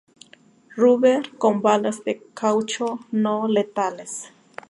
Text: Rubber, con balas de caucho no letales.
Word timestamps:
Rubber, 0.77 1.29
con 1.37 1.61
balas 1.61 2.03
de 2.03 2.23
caucho 2.33 3.01
no 3.11 3.47
letales. 3.47 4.31